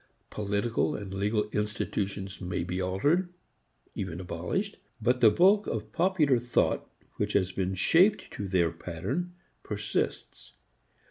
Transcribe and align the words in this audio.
Political 0.31 0.95
and 0.95 1.13
legal 1.13 1.47
institutions 1.51 2.41
may 2.41 2.63
be 2.63 2.81
altered, 2.81 3.31
even 3.93 4.19
abolished; 4.19 4.77
but 4.99 5.21
the 5.21 5.29
bulk 5.29 5.67
of 5.67 5.91
popular 5.91 6.39
thought 6.39 6.89
which 7.17 7.33
has 7.33 7.51
been 7.51 7.75
shaped 7.75 8.31
to 8.31 8.47
their 8.47 8.71
pattern 8.71 9.35
persists. 9.61 10.53